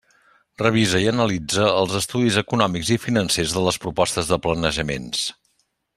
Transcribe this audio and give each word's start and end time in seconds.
Revisa 0.61 1.01
i 1.03 1.09
analitza 1.11 1.67
els 1.81 1.93
estudis 1.99 2.39
econòmics 2.43 2.91
i 2.95 2.99
financers 3.05 3.53
de 3.59 3.67
les 3.67 3.81
propostes 3.85 4.33
de 4.33 4.41
planejaments. 4.47 5.23